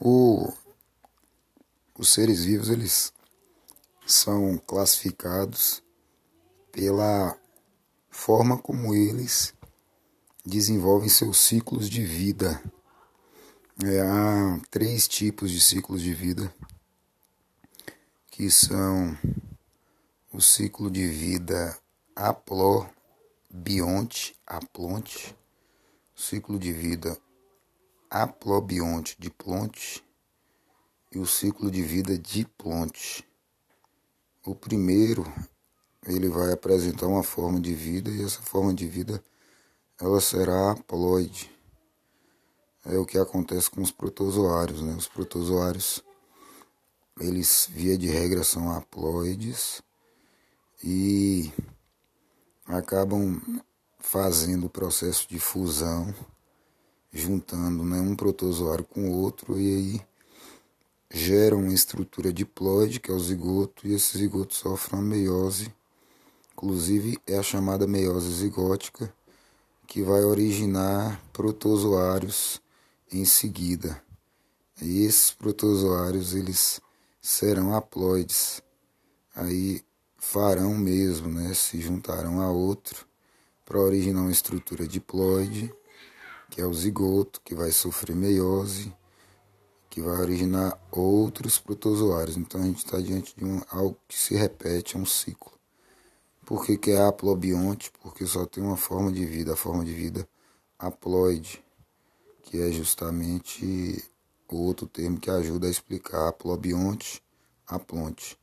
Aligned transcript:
O, 0.00 0.52
os 1.96 2.12
seres 2.12 2.44
vivos 2.44 2.68
eles 2.68 3.12
são 4.06 4.58
classificados 4.58 5.82
pela 6.72 7.38
forma 8.10 8.58
como 8.58 8.94
eles 8.94 9.54
desenvolvem 10.44 11.08
seus 11.08 11.38
ciclos 11.38 11.88
de 11.88 12.04
vida. 12.04 12.60
É, 13.84 14.00
há 14.00 14.60
três 14.70 15.06
tipos 15.06 15.50
de 15.50 15.60
ciclos 15.60 16.02
de 16.02 16.12
vida 16.12 16.54
que 18.30 18.50
são 18.50 19.16
o 20.32 20.40
ciclo 20.40 20.90
de 20.90 21.06
vida 21.06 21.78
aplobionte, 22.16 22.92
aplonte, 24.44 25.36
ciclo 26.16 26.58
de 26.58 26.72
vida 26.72 27.16
aplobionte, 28.10 29.16
diplonte 29.18 30.04
e 31.12 31.18
o 31.18 31.26
ciclo 31.26 31.70
de 31.70 31.82
vida 31.82 32.18
diplonte. 32.18 33.26
O 34.44 34.54
primeiro, 34.54 35.24
ele 36.06 36.28
vai 36.28 36.52
apresentar 36.52 37.06
uma 37.06 37.22
forma 37.22 37.60
de 37.60 37.72
vida 37.72 38.10
e 38.10 38.22
essa 38.22 38.42
forma 38.42 38.74
de 38.74 38.86
vida 38.86 39.22
ela 40.00 40.20
será 40.20 40.72
haploide. 40.72 41.50
É 42.84 42.98
o 42.98 43.06
que 43.06 43.16
acontece 43.16 43.70
com 43.70 43.80
os 43.80 43.90
protozoários, 43.90 44.82
né? 44.82 44.94
Os 44.94 45.08
protozoários, 45.08 46.02
eles 47.18 47.68
via 47.70 47.96
de 47.96 48.08
regra 48.08 48.44
são 48.44 48.70
haploides 48.70 49.80
e 50.82 51.50
acabam 52.66 53.40
fazendo 53.98 54.66
o 54.66 54.70
processo 54.70 55.26
de 55.28 55.38
fusão, 55.38 56.14
juntando 57.14 57.84
né, 57.84 58.00
um 58.00 58.16
protozoário 58.16 58.84
com 58.84 59.08
o 59.08 59.12
outro 59.12 59.58
e 59.58 59.76
aí 59.76 60.00
geram 61.08 61.60
uma 61.60 61.72
estrutura 61.72 62.32
diploide, 62.32 62.98
que 62.98 63.08
é 63.08 63.14
o 63.14 63.20
zigoto, 63.20 63.86
e 63.86 63.94
esse 63.94 64.18
zigoto 64.18 64.52
sofre 64.52 64.96
uma 64.96 65.02
meiose, 65.02 65.72
inclusive 66.52 67.16
é 67.24 67.38
a 67.38 67.42
chamada 67.42 67.86
meiose 67.86 68.32
zigótica, 68.32 69.14
que 69.86 70.02
vai 70.02 70.24
originar 70.24 71.22
protozoários 71.32 72.60
em 73.12 73.24
seguida. 73.24 74.02
E 74.82 75.04
esses 75.04 75.30
protozoários 75.30 76.34
eles 76.34 76.80
serão 77.22 77.76
haploides, 77.76 78.60
aí 79.36 79.82
farão 80.18 80.76
mesmo, 80.76 81.28
né, 81.28 81.54
se 81.54 81.80
juntarão 81.80 82.40
a 82.40 82.50
outro 82.50 83.06
para 83.64 83.78
originar 83.78 84.22
uma 84.22 84.32
estrutura 84.32 84.88
diploide, 84.88 85.72
que 86.50 86.60
é 86.60 86.66
o 86.66 86.74
zigoto, 86.74 87.40
que 87.44 87.54
vai 87.54 87.70
sofrer 87.70 88.14
meiose 88.14 88.92
que 89.94 90.00
vai 90.00 90.16
originar 90.16 90.76
outros 90.90 91.56
protozoários. 91.60 92.36
Então 92.36 92.60
a 92.60 92.64
gente 92.64 92.78
está 92.78 93.00
diante 93.00 93.32
de 93.36 93.44
um, 93.44 93.62
algo 93.70 93.96
que 94.08 94.18
se 94.18 94.34
repete, 94.34 94.96
é 94.96 94.98
um 94.98 95.06
ciclo. 95.06 95.52
Por 96.44 96.66
que, 96.66 96.76
que 96.76 96.90
é 96.90 97.00
haplobionte? 97.00 97.92
Porque 98.02 98.26
só 98.26 98.44
tem 98.44 98.60
uma 98.60 98.76
forma 98.76 99.12
de 99.12 99.24
vida, 99.24 99.52
a 99.52 99.56
forma 99.56 99.84
de 99.84 99.94
vida 99.94 100.28
haploide, 100.76 101.64
que 102.42 102.60
é 102.60 102.72
justamente 102.72 104.04
outro 104.48 104.88
termo 104.88 105.20
que 105.20 105.30
ajuda 105.30 105.68
a 105.68 105.70
explicar 105.70 106.26
haplobionte, 106.26 107.22
aplonte. 107.64 108.36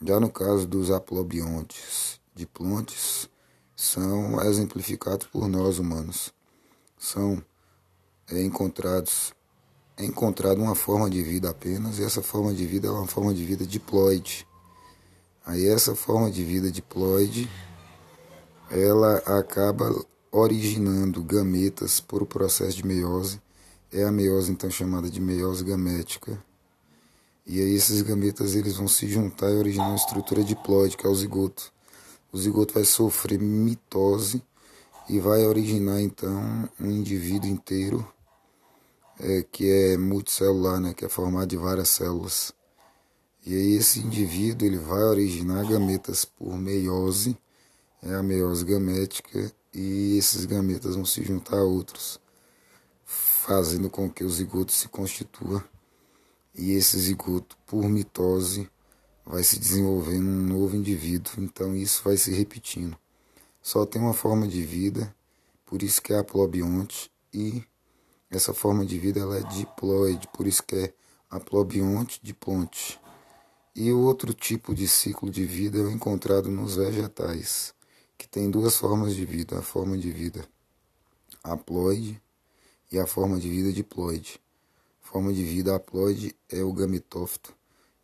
Já 0.00 0.18
no 0.18 0.32
caso 0.32 0.66
dos 0.66 0.90
haplobiontes 0.90 2.18
diplontes, 2.34 3.28
são 3.76 4.40
exemplificados 4.40 5.26
por 5.26 5.48
nós 5.48 5.78
humanos. 5.78 6.32
São 6.98 7.42
é, 8.30 8.42
encontrados 8.42 9.34
é 9.96 10.04
encontrada 10.04 10.60
uma 10.60 10.74
forma 10.74 11.08
de 11.08 11.22
vida 11.22 11.48
apenas, 11.48 11.98
e 11.98 12.04
essa 12.04 12.20
forma 12.20 12.52
de 12.52 12.66
vida 12.66 12.88
é 12.88 12.90
uma 12.90 13.06
forma 13.06 13.32
de 13.32 13.42
vida 13.44 13.66
diploide. 13.66 14.46
Aí 15.44 15.66
essa 15.66 15.94
forma 15.94 16.30
de 16.30 16.44
vida 16.44 16.70
diploide, 16.70 17.50
ela 18.70 19.16
acaba 19.18 19.90
originando 20.30 21.22
gametas 21.22 21.98
por 21.98 22.22
o 22.22 22.26
processo 22.26 22.76
de 22.76 22.86
meiose, 22.86 23.40
é 23.90 24.04
a 24.04 24.12
meiose 24.12 24.52
então 24.52 24.68
chamada 24.68 25.08
de 25.08 25.20
meiose 25.20 25.64
gamética. 25.64 26.38
E 27.46 27.60
aí 27.60 27.74
esses 27.74 28.02
gametas 28.02 28.54
eles 28.54 28.76
vão 28.76 28.88
se 28.88 29.08
juntar 29.08 29.50
e 29.50 29.56
originar 29.56 29.86
uma 29.86 29.96
estrutura 29.96 30.44
diploide, 30.44 30.96
que 30.96 31.06
é 31.06 31.08
o 31.08 31.14
zigoto. 31.14 31.72
O 32.30 32.36
zigoto 32.36 32.74
vai 32.74 32.84
sofrer 32.84 33.38
mitose 33.38 34.42
e 35.08 35.20
vai 35.20 35.46
originar 35.46 36.00
então 36.00 36.68
um 36.80 36.90
indivíduo 36.90 37.48
inteiro 37.48 38.06
é, 39.18 39.42
que 39.42 39.70
é 39.70 39.96
multicelular, 39.96 40.80
né, 40.80 40.94
que 40.94 41.04
é 41.04 41.08
formado 41.08 41.48
de 41.48 41.56
várias 41.56 41.88
células. 41.88 42.52
E 43.44 43.54
aí 43.54 43.74
esse 43.74 44.00
indivíduo 44.00 44.66
ele 44.66 44.78
vai 44.78 45.02
originar 45.02 45.64
gametas 45.68 46.24
por 46.24 46.56
meiose, 46.58 47.36
é 48.02 48.14
a 48.14 48.22
meiose 48.22 48.64
gamética, 48.64 49.52
e 49.72 50.16
esses 50.18 50.44
gametas 50.44 50.96
vão 50.96 51.04
se 51.04 51.22
juntar 51.22 51.58
a 51.58 51.62
outros, 51.62 52.20
fazendo 53.04 53.88
com 53.88 54.10
que 54.10 54.24
o 54.24 54.30
zigoto 54.30 54.72
se 54.72 54.88
constitua. 54.88 55.64
E 56.54 56.72
esse 56.72 56.98
zigoto, 56.98 57.56
por 57.66 57.88
mitose, 57.88 58.68
vai 59.24 59.42
se 59.44 59.58
desenvolvendo 59.58 60.26
um 60.26 60.46
novo 60.46 60.74
indivíduo. 60.74 61.32
Então 61.38 61.76
isso 61.76 62.02
vai 62.02 62.16
se 62.16 62.30
repetindo. 62.32 62.96
Só 63.66 63.84
tem 63.84 64.00
uma 64.00 64.14
forma 64.14 64.46
de 64.46 64.62
vida, 64.62 65.12
por 65.64 65.82
isso 65.82 66.00
que 66.00 66.12
é 66.12 66.18
aplobionte 66.20 67.10
e 67.34 67.64
essa 68.30 68.54
forma 68.54 68.86
de 68.86 68.96
vida 68.96 69.18
ela 69.18 69.38
é 69.38 69.42
diploide, 69.42 70.28
por 70.28 70.46
isso 70.46 70.62
que 70.62 70.76
é 70.76 70.94
aplobionte 71.28 72.20
diplonte. 72.22 73.00
E 73.74 73.90
o 73.90 74.02
outro 74.02 74.32
tipo 74.32 74.72
de 74.72 74.86
ciclo 74.86 75.32
de 75.32 75.44
vida 75.44 75.80
é 75.80 75.90
encontrado 75.90 76.48
nos 76.48 76.76
vegetais, 76.76 77.74
que 78.16 78.28
tem 78.28 78.48
duas 78.48 78.76
formas 78.76 79.16
de 79.16 79.26
vida, 79.26 79.58
a 79.58 79.62
forma 79.62 79.98
de 79.98 80.12
vida 80.12 80.48
haploide 81.42 82.22
e 82.92 83.00
a 83.00 83.06
forma 83.08 83.36
de 83.40 83.50
vida 83.50 83.72
diploide. 83.72 84.40
A 85.02 85.08
forma 85.08 85.32
de 85.32 85.42
vida 85.42 85.74
haploide 85.74 86.36
é 86.48 86.62
o 86.62 86.72
gametófito 86.72 87.52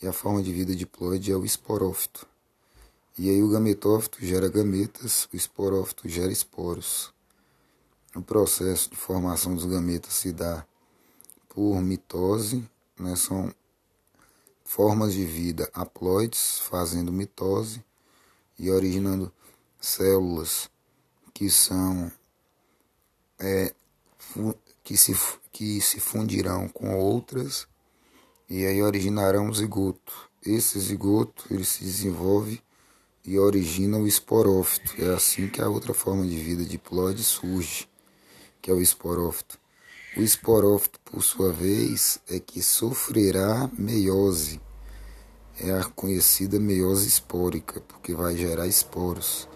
e 0.00 0.06
a 0.06 0.12
forma 0.12 0.40
de 0.40 0.52
vida 0.52 0.72
diploide 0.72 1.32
é 1.32 1.36
o 1.36 1.44
esporófito. 1.44 2.28
E 3.18 3.28
aí 3.28 3.42
o 3.42 3.48
gametófito 3.48 4.24
gera 4.24 4.48
gametas, 4.48 5.28
o 5.32 5.36
esporófito 5.36 6.08
gera 6.08 6.30
esporos. 6.30 7.12
O 8.14 8.22
processo 8.22 8.90
de 8.90 8.96
formação 8.96 9.56
dos 9.56 9.64
gametas 9.64 10.14
se 10.14 10.32
dá 10.32 10.64
por 11.48 11.82
mitose, 11.82 12.64
né? 12.96 13.16
são 13.16 13.52
formas 14.64 15.14
de 15.14 15.24
vida 15.24 15.68
haploides 15.74 16.60
fazendo 16.60 17.12
mitose 17.12 17.84
e 18.56 18.70
originando 18.70 19.32
células 19.80 20.70
que 21.34 21.50
são 21.50 22.12
é, 23.36 23.74
que, 24.84 24.96
se, 24.96 25.16
que 25.50 25.80
se 25.80 25.98
fundirão 25.98 26.68
com 26.68 26.96
outras 26.96 27.66
e 28.48 28.64
aí 28.64 28.80
originarão 28.80 29.46
um 29.46 29.52
zigoto. 29.52 30.30
Esse 30.40 30.78
zigoto 30.78 31.44
ele 31.50 31.64
se 31.64 31.82
desenvolve 31.82 32.62
e 33.28 33.38
origina 33.38 33.98
o 33.98 34.08
esporófito. 34.08 34.94
É 34.98 35.12
assim 35.12 35.48
que 35.48 35.60
a 35.60 35.68
outra 35.68 35.92
forma 35.92 36.26
de 36.26 36.34
vida 36.34 36.64
diploide 36.64 37.22
surge 37.22 37.86
que 38.62 38.70
é 38.70 38.74
o 38.74 38.80
esporófito. 38.80 39.58
O 40.16 40.22
esporófito, 40.22 40.98
por 41.04 41.22
sua 41.22 41.52
vez, 41.52 42.18
é 42.26 42.40
que 42.40 42.62
sofrerá 42.62 43.70
meiose. 43.78 44.58
É 45.60 45.70
a 45.72 45.84
conhecida 45.84 46.58
meiose 46.58 47.06
espórica, 47.06 47.82
porque 47.82 48.14
vai 48.14 48.34
gerar 48.34 48.66
esporos. 48.66 49.46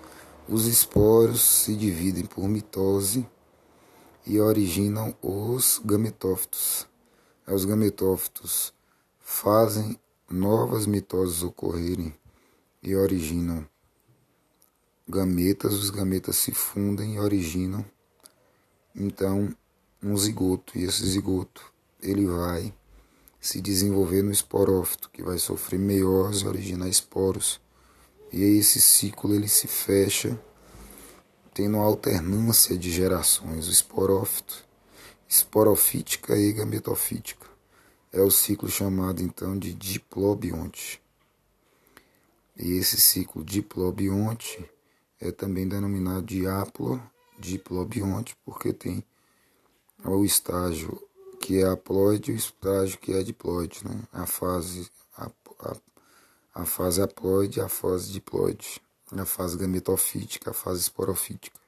Os 0.46 0.66
esporos 0.66 1.40
se 1.40 1.74
dividem 1.74 2.26
por 2.26 2.46
mitose 2.46 3.26
e 4.26 4.38
originam 4.38 5.16
os 5.22 5.80
gametófitos. 5.82 6.86
Os 7.46 7.64
gametófitos 7.64 8.74
fazem 9.18 9.98
novas 10.30 10.86
mitoses 10.86 11.42
ocorrerem 11.42 12.14
e 12.82 12.96
originam 12.96 13.66
gametas. 15.08 15.74
Os 15.74 15.90
gametas 15.90 16.36
se 16.36 16.52
fundem 16.52 17.14
e 17.14 17.20
originam 17.20 17.84
então 18.94 19.54
um 20.02 20.16
zigoto. 20.16 20.76
E 20.76 20.84
esse 20.84 21.06
zigoto 21.06 21.72
ele 22.00 22.26
vai 22.26 22.74
se 23.40 23.60
desenvolver 23.60 24.22
no 24.22 24.32
esporófito 24.32 25.10
que 25.10 25.22
vai 25.22 25.38
sofrer 25.38 25.78
meiose 25.78 26.46
originar 26.46 26.88
esporos. 26.88 27.60
E 28.32 28.42
aí 28.42 28.58
esse 28.58 28.80
ciclo 28.80 29.34
ele 29.34 29.48
se 29.48 29.68
fecha 29.68 30.40
tendo 31.52 31.76
uma 31.76 31.84
alternância 31.84 32.76
de 32.78 32.90
gerações. 32.90 33.68
O 33.68 33.70
esporófito 33.70 34.64
esporofítica 35.28 36.36
e 36.36 36.52
gametofítica. 36.52 37.46
É 38.12 38.20
o 38.20 38.30
ciclo 38.30 38.68
chamado 38.68 39.22
então 39.22 39.58
de 39.58 39.72
diplobionte 39.72 41.01
e 42.62 42.78
esse 42.78 43.00
ciclo 43.00 43.44
diplobionte 43.44 44.64
é 45.20 45.32
também 45.32 45.66
denominado 45.66 46.26
de 46.26 46.46
diplobionte, 47.36 48.36
porque 48.44 48.72
tem 48.72 49.04
o 50.04 50.24
estágio 50.24 51.02
que 51.40 51.58
é 51.58 51.66
haploide 51.66 52.30
e 52.30 52.34
o 52.34 52.36
estágio 52.36 52.98
que 53.00 53.12
é 53.12 53.22
diploide, 53.24 53.80
né? 53.84 54.00
A 54.12 54.26
fase 54.26 54.88
a, 55.16 55.28
a, 55.58 55.76
a 56.54 56.64
fase 56.64 57.02
haploide 57.02 57.60
a 57.60 57.68
fase 57.68 58.12
diploide, 58.12 58.80
a 59.10 59.24
fase 59.24 59.58
gametofítica, 59.58 60.50
a 60.50 60.54
fase 60.54 60.82
esporofítica. 60.82 61.58